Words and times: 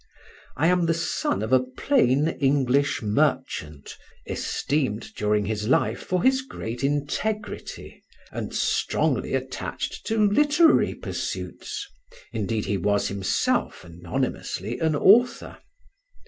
I 0.57 0.65
am 0.65 0.87
the 0.87 0.95
son 0.95 1.43
of 1.43 1.53
a 1.53 1.59
plain 1.59 2.27
English 2.27 3.03
merchant, 3.03 3.95
esteemed 4.25 5.13
during 5.13 5.45
his 5.45 5.67
life 5.67 5.99
for 6.01 6.23
his 6.23 6.41
great 6.41 6.83
integrity, 6.83 8.01
and 8.31 8.51
strongly 8.51 9.35
attached 9.35 10.03
to 10.07 10.17
literary 10.31 10.95
pursuits 10.95 11.87
(indeed, 12.33 12.65
he 12.65 12.77
was 12.77 13.09
himself, 13.09 13.83
anonymously, 13.85 14.79
an 14.79 14.95
author). 14.95 15.59